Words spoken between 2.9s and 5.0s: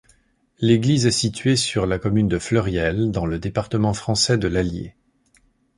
dans le département français de l'Allier.